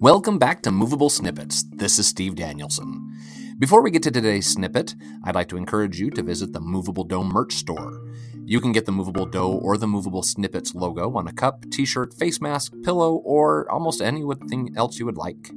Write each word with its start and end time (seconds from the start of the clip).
Welcome 0.00 0.38
back 0.38 0.62
to 0.62 0.70
Movable 0.70 1.10
Snippets. 1.10 1.62
This 1.62 1.98
is 1.98 2.06
Steve 2.06 2.34
Danielson. 2.34 3.14
Before 3.58 3.82
we 3.82 3.90
get 3.90 4.02
to 4.04 4.10
today's 4.10 4.46
snippet, 4.46 4.94
I'd 5.24 5.34
like 5.34 5.48
to 5.48 5.58
encourage 5.58 6.00
you 6.00 6.08
to 6.12 6.22
visit 6.22 6.54
the 6.54 6.60
Movable 6.60 7.04
Dough 7.04 7.22
merch 7.22 7.52
store. 7.52 8.00
You 8.46 8.62
can 8.62 8.72
get 8.72 8.86
the 8.86 8.92
Movable 8.92 9.26
Dough 9.26 9.60
or 9.62 9.76
the 9.76 9.86
Movable 9.86 10.22
Snippets 10.22 10.74
logo 10.74 11.14
on 11.18 11.28
a 11.28 11.34
cup, 11.34 11.70
t 11.70 11.84
shirt, 11.84 12.14
face 12.14 12.40
mask, 12.40 12.72
pillow, 12.82 13.16
or 13.16 13.70
almost 13.70 14.00
anything 14.00 14.72
else 14.74 14.98
you 14.98 15.04
would 15.04 15.18
like. 15.18 15.50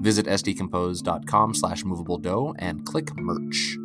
Visit 0.00 0.24
sdcompose.com 0.24 1.52
slash 1.52 1.84
movable 1.84 2.16
dough 2.16 2.54
and 2.58 2.86
click 2.86 3.14
merch. 3.18 3.76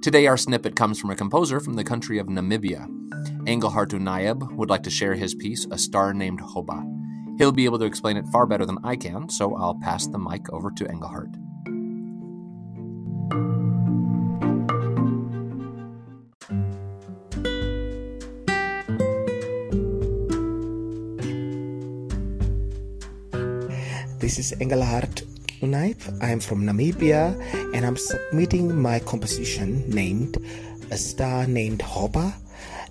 Today, 0.00 0.26
our 0.26 0.38
snippet 0.38 0.74
comes 0.74 0.98
from 0.98 1.10
a 1.10 1.16
composer 1.16 1.60
from 1.60 1.74
the 1.74 1.84
country 1.84 2.16
of 2.16 2.28
Namibia. 2.28 2.88
Engelhardt 3.46 3.90
Nayeb 3.90 4.52
would 4.52 4.70
like 4.70 4.84
to 4.84 4.90
share 4.90 5.16
his 5.16 5.34
piece, 5.34 5.66
A 5.70 5.76
Star 5.76 6.14
Named 6.14 6.40
Hoba. 6.40 6.88
He'll 7.38 7.52
be 7.52 7.64
able 7.64 7.78
to 7.78 7.84
explain 7.84 8.16
it 8.16 8.26
far 8.28 8.46
better 8.46 8.66
than 8.66 8.78
I 8.84 8.96
can, 8.96 9.28
so 9.28 9.56
I'll 9.56 9.74
pass 9.74 10.06
the 10.06 10.18
mic 10.18 10.50
over 10.52 10.70
to 10.70 10.88
Engelhardt. 10.88 11.30
This 24.18 24.38
is 24.38 24.54
Engelhardt 24.60 25.24
Unaip. 25.62 25.98
I'm 26.22 26.38
from 26.38 26.62
Namibia 26.62 27.34
and 27.74 27.84
I'm 27.84 27.96
submitting 27.96 28.80
my 28.80 29.00
composition 29.00 29.88
named 29.90 30.36
A 30.90 30.96
Star 30.96 31.46
Named 31.46 31.80
Hoba 31.80 32.32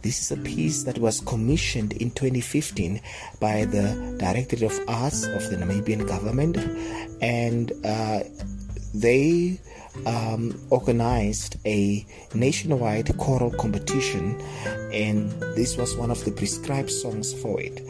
this 0.02 0.22
is 0.22 0.32
a 0.32 0.42
piece 0.42 0.84
that 0.84 0.98
was 0.98 1.20
commissioned 1.22 1.94
in 1.94 2.12
2015 2.12 3.02
by 3.40 3.66
the 3.66 4.16
Directorate 4.20 4.64
of 4.64 4.80
Arts 4.88 5.26
of 5.26 5.50
the 5.50 5.58
Namibian 5.58 6.08
government, 6.08 6.58
and 7.22 7.72
uh, 7.86 8.22
they 8.94 9.60
um, 10.06 10.60
organized 10.70 11.58
a 11.66 12.06
nationwide 12.34 13.16
choral 13.18 13.52
competition, 13.52 14.40
and 14.92 15.32
this 15.56 15.78
was 15.78 15.96
one 15.96 16.12
of 16.12 16.24
the 16.26 16.32
prescribed 16.32 16.90
songs 16.90 17.34
for 17.34 17.60
it. 17.62 17.82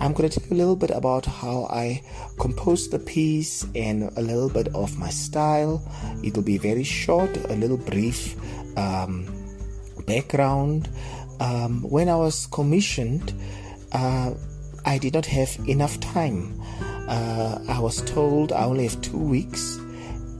I'm 0.00 0.12
going 0.12 0.28
to 0.28 0.40
tell 0.40 0.48
you 0.48 0.56
a 0.56 0.58
little 0.58 0.76
bit 0.76 0.90
about 0.90 1.26
how 1.26 1.66
I 1.70 2.02
composed 2.38 2.90
the 2.90 2.98
piece 2.98 3.66
and 3.74 4.10
a 4.16 4.22
little 4.22 4.48
bit 4.48 4.68
of 4.74 4.98
my 4.98 5.10
style. 5.10 5.82
It'll 6.22 6.42
be 6.42 6.58
very 6.58 6.84
short, 6.84 7.36
a 7.36 7.54
little 7.54 7.76
brief 7.76 8.34
um, 8.78 9.26
background 10.06 10.88
um, 11.40 11.82
when 11.82 12.08
I 12.08 12.16
was 12.16 12.46
commissioned, 12.46 13.32
uh, 13.92 14.32
I 14.84 14.98
did 14.98 15.14
not 15.14 15.26
have 15.26 15.58
enough 15.66 15.98
time. 16.00 16.60
Uh, 17.08 17.58
I 17.68 17.80
was 17.80 18.02
told 18.02 18.52
I 18.52 18.64
only 18.64 18.84
have 18.84 19.00
two 19.00 19.18
weeks 19.18 19.80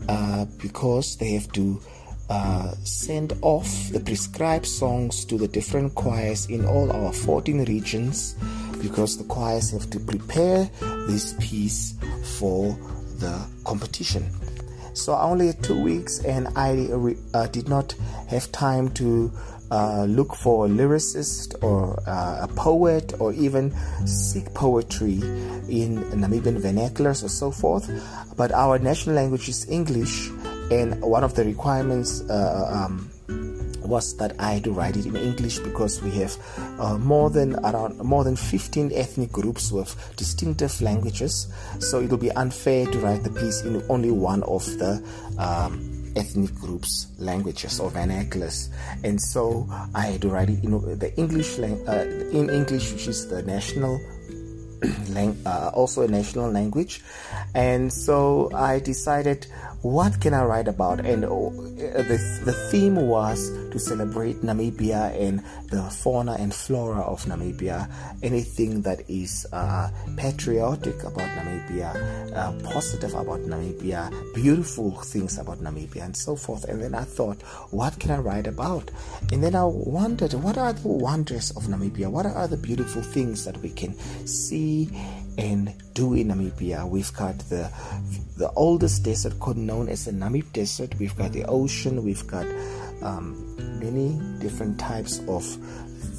uh, 0.09 0.45
because 0.59 1.17
they 1.17 1.33
have 1.33 1.51
to 1.53 1.81
uh, 2.28 2.73
send 2.84 3.33
off 3.43 3.89
the 3.91 3.98
prescribed 3.98 4.67
songs 4.67 5.25
to 5.25 5.37
the 5.37 5.48
different 5.48 5.95
choirs 5.97 6.47
in 6.47 6.65
all 6.65 6.93
our 6.93 7.12
14 7.12 7.65
regions 7.65 8.37
because 8.81 9.19
the 9.19 9.25
choirs 9.25 9.71
have 9.73 9.91
to 9.91 9.98
prepare 9.98 10.71
this 11.09 11.34
piece 11.41 11.95
for 12.39 12.78
the 13.19 13.47
competition. 13.65 14.31
So 14.95 15.12
I 15.15 15.25
only 15.25 15.48
had 15.48 15.62
two 15.62 15.81
weeks, 15.81 16.25
and 16.25 16.48
I 16.56 16.89
uh, 17.34 17.47
did 17.48 17.69
not 17.69 17.93
have 18.28 18.51
time 18.53 18.91
to 18.91 19.33
uh, 19.71 20.05
look 20.05 20.35
for 20.35 20.67
a 20.67 20.69
lyricist 20.69 21.63
or 21.63 22.03
uh, 22.07 22.39
a 22.43 22.49
poet 22.49 23.15
or 23.21 23.33
even 23.33 23.75
seek 24.07 24.53
poetry 24.55 25.15
in 25.69 26.03
Namibian 26.12 26.61
vernaculars 26.61 27.23
or 27.25 27.29
so 27.29 27.51
forth. 27.51 27.91
But 28.37 28.53
our 28.53 28.79
national 28.79 29.17
language 29.17 29.49
is 29.49 29.69
English, 29.69 30.28
and 30.71 31.00
one 31.03 31.25
of 31.25 31.34
the 31.34 31.44
requirements 31.44 32.22
uh, 32.22 32.71
um, 32.72 33.11
was 33.83 34.17
that 34.17 34.34
I 34.39 34.55
had 34.55 34.65
to 34.65 34.72
write 34.72 34.97
it 34.97 35.06
in 35.06 35.17
English 35.17 35.59
because 35.59 36.00
we 36.03 36.11
have 36.12 36.37
uh, 36.78 36.97
more 36.99 37.28
than 37.28 37.56
around 37.65 37.99
more 37.99 38.25
than 38.25 38.37
15 38.37 38.93
ethnic 38.94 39.33
groups 39.33 39.73
with 39.73 39.94
distinctive 40.17 40.81
languages. 40.81 41.49
So 41.81 42.00
it 42.00 42.11
will 42.11 42.19
be 42.19 42.31
unfair 42.33 42.87
to 42.87 42.99
write 42.99 43.25
the 43.25 43.31
piece 43.31 43.62
in 43.62 43.83
only 43.89 44.11
one 44.11 44.43
of 44.44 44.65
the 44.78 45.03
um, 45.39 46.00
ethnic 46.16 46.54
groups' 46.54 47.09
languages 47.19 47.81
or 47.81 47.91
vernaculars, 47.91 48.69
and 49.04 49.21
so 49.21 49.69
I 49.94 50.03
had 50.06 50.22
write 50.31 50.50
it 50.50 50.65
in 50.65 50.72
the 50.98 51.12
English 51.16 51.59
uh, 51.59 52.04
in 52.32 52.50
English, 52.50 52.93
which 52.93 53.09
is 53.09 53.28
the 53.28 53.43
national 53.43 54.00
uh, 55.47 55.70
also 55.75 56.03
a 56.03 56.09
national 56.09 56.50
language, 56.50 57.03
and 57.54 57.93
so 57.93 58.50
I 58.54 58.81
decided 58.81 59.47
what 59.83 60.21
can 60.21 60.35
I 60.35 60.45
write 60.45 60.69
about? 60.69 61.01
And 61.01 61.25
uh, 61.25 61.29
the, 61.29 62.41
the 62.45 62.53
theme 62.71 62.97
was 62.97 63.51
to 63.71 63.79
celebrate 63.79 64.43
Namibia 64.43 65.19
and 65.19 65.43
the 65.71 65.83
fauna 65.83 66.33
and 66.33 66.55
flora 66.55 67.01
of 67.01 67.25
Namibia. 67.25 67.89
Anything 68.23 68.83
that 68.83 69.09
is 69.09 69.47
uh, 69.53 69.91
patriotic 70.17 71.03
about 71.05 71.29
Namibia, 71.39 72.37
uh, 72.37 72.53
positive 72.71 73.15
about 73.15 73.41
Namibia, 73.41 74.11
beautiful 74.35 74.91
things 75.01 75.39
about 75.39 75.59
Namibia, 75.59 76.05
and 76.05 76.17
so 76.17 76.37
forth. 76.37 76.65
And 76.65 76.83
then 76.83 76.95
I 76.95 77.05
thought, 77.05 77.41
what 77.71 77.99
can 77.99 78.11
I 78.11 78.19
write 78.19 78.47
about? 78.47 78.91
And 79.33 79.43
then 79.43 79.55
I 79.55 79.65
wondered, 79.65 80.35
what 80.35 80.59
are 80.59 80.73
the 80.73 80.89
wonders 80.89 81.51
of 81.53 81.65
Namibia? 81.65 82.11
What 82.11 82.27
are 82.27 82.49
the 82.49 82.57
beautiful 82.57 83.03
things 83.03 83.45
that 83.45 83.57
we 83.59 83.71
can 83.71 83.97
see 84.27 84.91
in 85.41 85.75
Namibia. 85.95 86.89
We've 86.89 87.12
got 87.15 87.39
the 87.51 87.71
the 88.37 88.51
oldest 88.53 89.03
desert 89.05 89.34
known 89.56 89.89
as 89.89 90.05
the 90.05 90.12
Namib 90.12 90.53
Desert. 90.53 90.95
We've 90.99 91.17
got 91.17 91.33
the 91.33 91.45
ocean. 91.45 92.05
We've 92.05 92.27
got 92.27 92.47
um, 93.03 93.56
many 93.81 94.21
different 94.41 94.79
types 94.79 95.21
of 95.29 95.45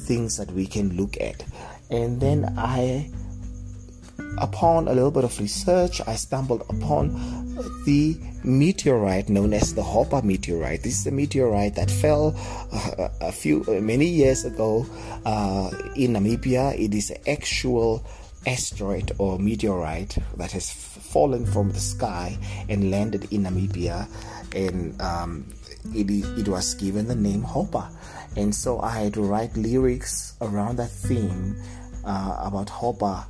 things 0.06 0.36
that 0.36 0.50
we 0.52 0.66
can 0.66 0.96
look 0.96 1.20
at. 1.20 1.44
And 1.90 2.20
then 2.20 2.54
I, 2.56 3.10
upon 4.38 4.88
a 4.88 4.92
little 4.92 5.10
bit 5.10 5.24
of 5.24 5.38
research, 5.38 6.00
I 6.06 6.14
stumbled 6.16 6.62
upon 6.68 7.10
the 7.84 8.16
meteorite 8.44 9.28
known 9.28 9.52
as 9.52 9.74
the 9.74 9.82
Hoba 9.82 10.22
meteorite. 10.22 10.82
This 10.82 11.00
is 11.00 11.06
a 11.06 11.10
meteorite 11.10 11.74
that 11.74 11.90
fell 11.90 12.34
uh, 12.72 13.08
a 13.20 13.32
few 13.32 13.64
many 13.80 14.06
years 14.06 14.44
ago 14.44 14.86
uh, 15.24 15.70
in 15.96 16.12
Namibia. 16.14 16.78
It 16.78 16.94
is 16.94 17.10
an 17.10 17.18
actual 17.26 18.04
asteroid 18.46 19.12
or 19.18 19.38
meteorite 19.38 20.16
that 20.36 20.52
has 20.52 20.70
fallen 20.70 21.46
from 21.46 21.70
the 21.70 21.80
sky 21.80 22.36
and 22.68 22.90
landed 22.90 23.32
in 23.32 23.44
Namibia, 23.44 24.08
and 24.54 25.00
um, 25.00 25.46
it, 25.94 26.10
it 26.38 26.48
was 26.48 26.74
given 26.74 27.06
the 27.08 27.14
name 27.14 27.42
Hoba. 27.42 27.90
And 28.36 28.54
so 28.54 28.80
I 28.80 28.90
had 28.90 29.14
to 29.14 29.22
write 29.22 29.56
lyrics 29.56 30.34
around 30.40 30.76
that 30.76 30.90
theme 30.90 31.60
uh, 32.04 32.36
about 32.40 32.68
Hoba. 32.68 33.26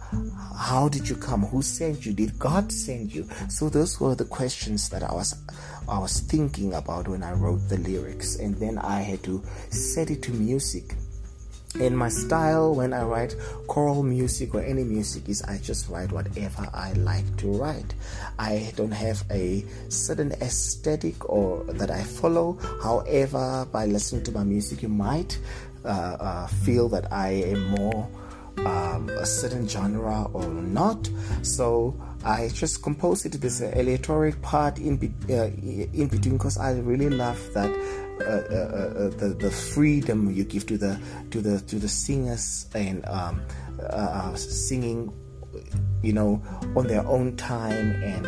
How 0.57 0.89
did 0.89 1.09
you 1.09 1.17
come? 1.17 1.43
Who 1.43 1.63
sent 1.63 2.07
you? 2.07 2.13
Did 2.13 2.39
God 2.39 2.71
send 2.71 3.13
you? 3.13 3.29
So 3.49 3.69
those 3.69 4.01
were 4.01 4.15
the 4.15 4.25
questions 4.25 4.89
that 4.91 5.03
I 5.03 5.13
was 5.13 5.35
I 5.89 5.99
was 5.99 6.21
thinking 6.21 6.75
about 6.75 7.09
when 7.09 7.23
I 7.23 7.33
wrote 7.33 7.69
the 7.69 7.79
lyrics, 7.79 8.37
and 8.37 8.55
then 8.57 8.79
I 8.79 9.01
had 9.01 9.23
to 9.25 9.43
set 9.71 10.11
it 10.11 10.23
to 10.23 10.31
music 10.33 10.95
in 11.79 11.97
my 11.97 12.09
style 12.09 12.75
when 12.75 12.93
I 12.93 13.03
write 13.03 13.35
choral 13.67 14.03
music 14.03 14.55
or 14.55 14.61
any 14.61 14.85
music 14.85 15.29
is 15.29 15.43
I 15.43 15.59
just 15.59 15.89
write 15.89 16.13
whatever 16.13 16.69
I 16.73 16.93
like 16.95 17.37
to 17.39 17.49
write. 17.49 17.95
I 18.39 18.73
don't 18.77 18.93
have 18.93 19.25
a 19.31 19.65
certain 19.89 20.33
aesthetic 20.33 21.29
or 21.29 21.65
that 21.65 21.91
I 21.91 22.03
follow. 22.03 22.59
However, 22.83 23.67
by 23.73 23.87
listening 23.87 24.25
to 24.25 24.33
my 24.33 24.45
music, 24.45 24.83
you 24.83 24.89
might 24.89 25.39
uh, 25.85 25.89
uh, 25.89 26.47
feel 26.47 26.89
that 26.91 27.13
I 27.13 27.29
am 27.31 27.71
more 27.71 28.09
um, 28.59 29.09
a 29.09 29.27
certain 29.27 29.67
genre 29.67 30.29
or 30.33 30.47
not. 30.47 31.09
So 31.43 31.95
I 32.25 32.49
just 32.49 32.83
composed 32.83 33.27
it. 33.27 33.35
An 33.35 33.79
aleatoric 33.79 34.41
part 34.43 34.79
in 34.79 34.97
be- 34.97 35.13
uh, 35.29 35.47
in 35.47 36.09
between 36.09 36.37
because 36.37 36.59
I 36.59 36.73
really 36.73 37.11
love 37.11 37.41
that 37.55 37.71
uh, 38.21 38.25
uh, 38.25 38.29
uh, 38.29 39.09
the 39.19 39.37
the 39.39 39.51
freedom 39.51 40.31
you 40.31 40.45
give 40.45 40.67
to 40.67 40.79
the 40.79 41.01
to 41.31 41.41
the 41.41 41.61
to 41.63 41.79
the 41.79 41.89
singers 41.89 42.67
and 42.75 43.05
um, 43.07 43.43
singing, 44.37 45.13
you 46.03 46.13
know, 46.13 46.41
on 46.77 46.87
their 46.87 47.05
own 47.07 47.37
time 47.37 48.03
and 48.03 48.27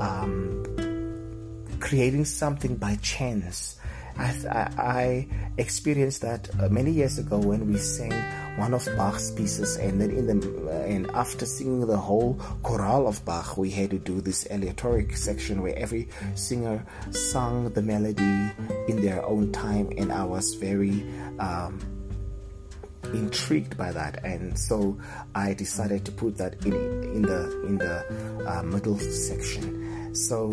um, 0.00 1.78
creating 1.80 2.24
something 2.24 2.76
by 2.76 2.96
chance. 2.96 3.76
I, 4.18 4.68
I, 4.76 5.28
experienced 5.56 6.20
that 6.20 6.50
many 6.70 6.90
years 6.90 7.18
ago 7.18 7.38
when 7.38 7.66
we 7.66 7.78
sang 7.78 8.12
one 8.56 8.74
of 8.74 8.84
Bach's 8.96 9.30
pieces, 9.30 9.76
and 9.76 10.00
then 10.00 10.10
in 10.10 10.26
the 10.26 10.84
and 10.86 11.10
after 11.12 11.46
singing 11.46 11.86
the 11.86 11.96
whole 11.96 12.34
chorale 12.62 13.06
of 13.06 13.24
Bach, 13.24 13.56
we 13.56 13.70
had 13.70 13.90
to 13.90 13.98
do 13.98 14.20
this 14.20 14.46
aleatoric 14.50 15.16
section 15.16 15.62
where 15.62 15.76
every 15.76 16.08
singer 16.34 16.84
sung 17.10 17.70
the 17.72 17.82
melody 17.82 18.50
in 18.88 19.00
their 19.00 19.24
own 19.24 19.52
time, 19.52 19.90
and 19.96 20.12
I 20.12 20.24
was 20.24 20.54
very 20.54 21.06
um, 21.38 21.80
intrigued 23.14 23.76
by 23.76 23.92
that, 23.92 24.22
and 24.24 24.58
so 24.58 24.98
I 25.34 25.54
decided 25.54 26.04
to 26.04 26.12
put 26.12 26.36
that 26.36 26.64
in 26.66 26.74
in 26.74 27.22
the 27.22 27.66
in 27.66 27.78
the 27.78 28.04
uh, 28.46 28.62
middle 28.62 28.98
section. 28.98 30.14
So 30.14 30.52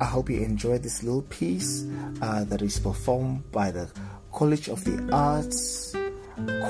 I 0.00 0.04
hope 0.04 0.28
you 0.28 0.40
enjoy 0.40 0.78
this 0.78 1.02
little 1.02 1.22
piece 1.22 1.86
uh, 2.20 2.44
that 2.44 2.60
is 2.60 2.78
performed 2.78 3.50
by 3.52 3.70
the 3.70 3.90
College 4.32 4.68
of 4.68 4.84
the 4.84 5.10
Arts 5.10 5.96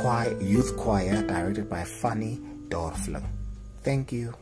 choir, 0.00 0.40
Youth 0.40 0.76
Choir, 0.76 1.22
directed 1.26 1.68
by 1.68 1.84
Fanny 1.84 2.40
Dorfling. 2.68 3.24
Thank 3.82 4.12
you. 4.12 4.34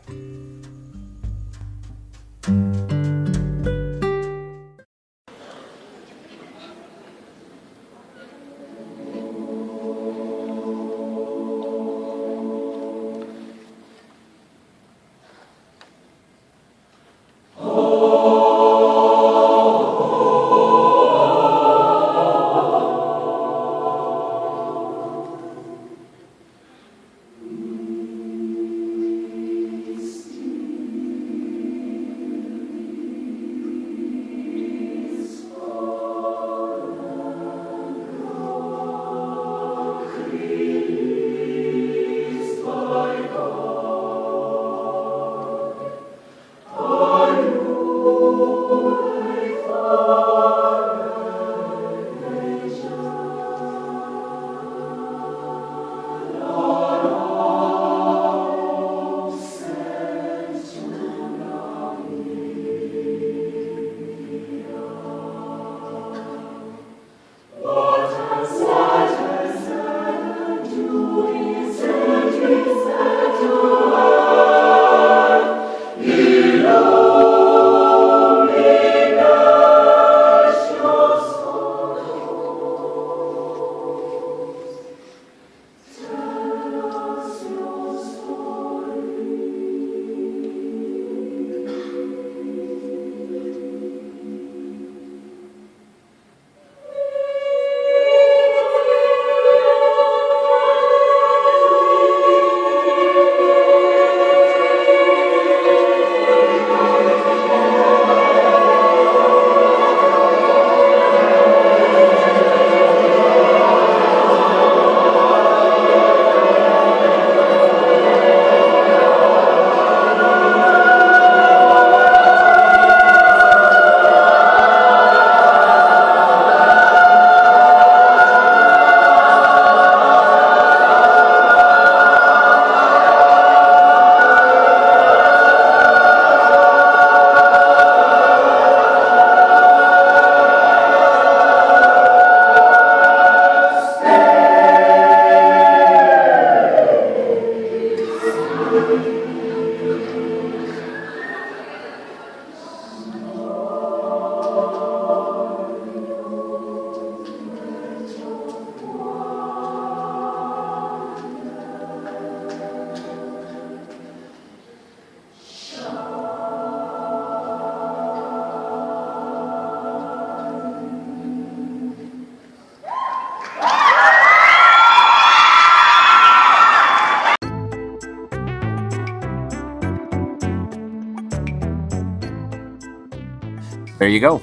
There 184.04 184.10
you 184.10 184.20
go. 184.20 184.42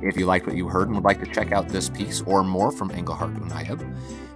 If 0.00 0.16
you 0.16 0.26
liked 0.26 0.46
what 0.46 0.54
you 0.54 0.68
heard 0.68 0.86
and 0.86 0.94
would 0.94 1.02
like 1.02 1.18
to 1.24 1.26
check 1.26 1.50
out 1.50 1.68
this 1.68 1.88
piece 1.88 2.22
or 2.22 2.44
more 2.44 2.70
from 2.70 2.92
Engelhardt 2.92 3.34
Unayeb, 3.34 3.80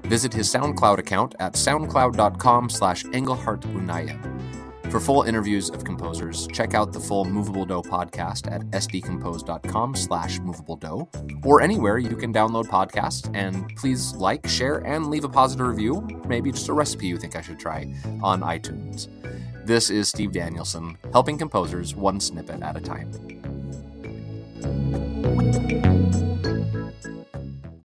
visit 0.07 0.35
his 0.35 0.53
SoundCloud 0.53 0.99
account 0.99 1.37
at 1.39 1.53
soundcloud.com 1.53 2.69
slash 2.71 3.05
engelhardtunayeb. 3.05 4.91
For 4.91 4.99
full 4.99 5.23
interviews 5.23 5.71
of 5.71 5.85
composers, 5.85 6.49
check 6.49 6.75
out 6.75 6.93
the 6.93 6.99
full 6.99 7.25
Movable 7.25 7.65
Dough 7.65 7.83
podcast 7.83 8.51
at 8.51 8.63
sdcompose.com 8.73 9.95
slash 9.95 10.41
movable 10.41 10.75
dough 10.75 11.09
or 11.45 11.63
anywhere 11.63 11.99
you 11.99 12.17
can 12.17 12.33
download 12.33 12.65
podcasts. 12.65 13.31
And 13.37 13.69
please 13.77 14.15
like, 14.15 14.49
share, 14.49 14.79
and 14.79 15.07
leave 15.11 15.23
a 15.23 15.29
positive 15.29 15.69
review, 15.69 16.05
maybe 16.27 16.51
just 16.51 16.69
a 16.69 16.73
recipe 16.73 17.07
you 17.07 17.19
think 17.19 17.37
I 17.37 17.41
should 17.41 17.61
try, 17.61 17.95
on 18.21 18.41
iTunes. 18.41 19.07
This 19.65 19.91
is 19.91 20.09
Steve 20.09 20.33
Danielson, 20.33 20.99
helping 21.13 21.39
composers 21.39 21.95
one 21.95 22.19
snippet 22.19 22.63
at 22.63 22.77
a 22.77 22.81
time. 22.81 23.36
Bye. 24.63 25.06